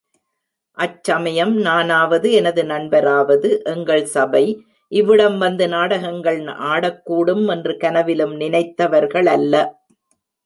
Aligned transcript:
அச்சமயம் 0.77 1.57
நானாவது 1.57 2.31
எனது 2.31 2.63
நண்பராவது, 2.63 3.49
எங்கள் 3.63 4.05
சபை 4.05 4.63
இவ்விடம் 4.91 5.37
வந்து 5.37 5.67
நாடகங்கள் 5.67 6.47
ஆடக் 6.47 7.05
கூடும் 7.05 7.47
என்று 7.47 7.77
கனவிலும் 7.77 8.33
நினைத்தவர்களல்ல. 8.39 9.55